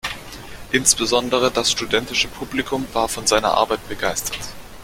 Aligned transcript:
Insbesondere 0.71 1.51
das 1.51 1.69
studentische 1.71 2.27
Publikum 2.27 2.87
war 2.91 3.07
von 3.07 3.27
seiner 3.27 3.51
Arbeit 3.53 3.87
begeistert. 3.87 4.39